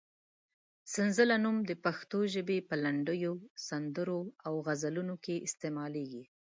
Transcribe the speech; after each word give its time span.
سنځله 0.93 1.35
نوم 1.43 1.57
د 1.69 1.71
پښتو 1.85 2.19
ژبې 2.33 2.57
په 2.69 2.75
لنډیو، 2.83 3.33
سندرو 3.67 4.21
او 4.47 4.53
غزلونو 4.65 5.15
کې 5.25 5.35
استعمالېږي. 5.47 6.23